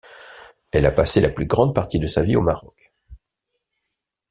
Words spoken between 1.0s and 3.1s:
la plus grande partie de sa vie au Maroc.